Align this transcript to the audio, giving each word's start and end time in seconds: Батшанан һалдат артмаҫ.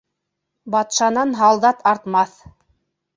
Батшанан 0.75 1.33
һалдат 1.41 1.85
артмаҫ. 1.91 2.33